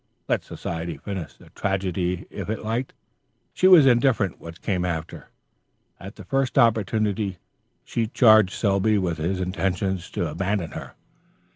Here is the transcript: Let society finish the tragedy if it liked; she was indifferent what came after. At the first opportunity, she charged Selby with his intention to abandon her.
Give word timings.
Let 0.27 0.43
society 0.43 0.97
finish 0.97 1.35
the 1.35 1.51
tragedy 1.51 2.25
if 2.31 2.49
it 2.49 2.63
liked; 2.65 2.93
she 3.53 3.67
was 3.67 3.85
indifferent 3.85 4.41
what 4.41 4.63
came 4.63 4.83
after. 4.83 5.29
At 5.99 6.15
the 6.15 6.23
first 6.23 6.57
opportunity, 6.57 7.37
she 7.85 8.07
charged 8.07 8.53
Selby 8.55 8.97
with 8.97 9.19
his 9.19 9.39
intention 9.39 9.99
to 10.13 10.27
abandon 10.27 10.71
her. 10.71 10.95